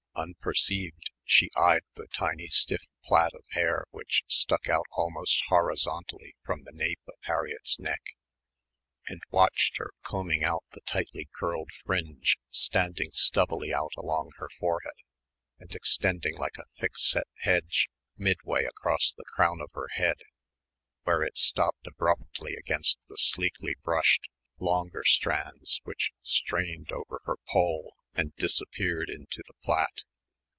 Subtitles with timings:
[0.13, 6.63] Unperceived, she eyed the tiny stiff plait of hair which stuck out almost horizontally from
[6.63, 8.17] the nape of Harriett's neck,
[9.07, 14.91] and watched her combing out the tightly curled fringe standing stubbily out along her forehead
[15.59, 20.17] and extending like a thickset hedge midway across the crown of her head,
[21.03, 24.27] where it stopped abruptly against the sleekly brushed
[24.59, 30.03] longer strands which strained over her poll and disappeared into the plait.